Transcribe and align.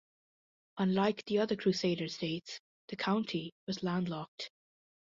Unlike 0.79 1.25
the 1.25 1.37
other 1.37 1.55
Crusader 1.55 2.07
states, 2.07 2.59
the 2.87 2.95
County 2.95 3.53
was 3.67 3.83
landlocked. 3.83 4.49